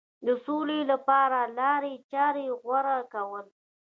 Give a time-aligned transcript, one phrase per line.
[0.25, 3.45] د سولې لپاره لارې چارې غوره کول.